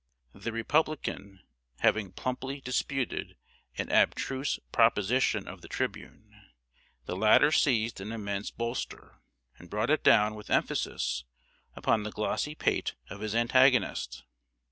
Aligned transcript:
The 0.33 0.51
Republican 0.51 1.43
having 1.81 2.11
plumply 2.11 2.59
disputed 2.59 3.37
an 3.77 3.91
abstruse 3.91 4.57
proposition 4.71 5.47
of 5.47 5.61
The 5.61 5.67
Tribune, 5.67 6.51
the 7.05 7.15
latter 7.15 7.51
seized 7.51 8.01
an 8.01 8.11
immense 8.11 8.49
bolster, 8.49 9.21
and 9.59 9.69
brought 9.69 9.91
it 9.91 10.03
down 10.03 10.33
with 10.33 10.49
emphasis 10.49 11.23
upon 11.75 12.01
the 12.01 12.09
glossy 12.11 12.55
pate 12.55 12.95
of 13.11 13.21
his 13.21 13.35
antagonist. 13.35 14.23